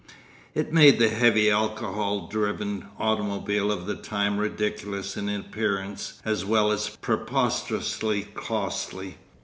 It 0.55 0.73
made 0.73 0.97
the 0.97 1.09
heavy 1.09 1.51
alcohol 1.51 2.27
driven 2.27 2.85
automobile 2.97 3.71
of 3.71 3.85
the 3.85 3.93
time 3.93 4.39
ridiculous 4.39 5.15
in 5.15 5.29
appearance 5.29 6.19
as 6.25 6.43
well 6.43 6.71
as 6.71 6.89
preposterously 6.97 8.23
costly. 8.33 9.17